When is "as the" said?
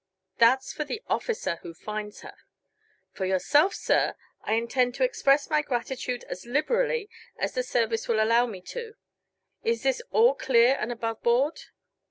7.37-7.61